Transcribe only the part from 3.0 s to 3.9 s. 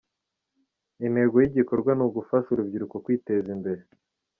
kwiteza imbere.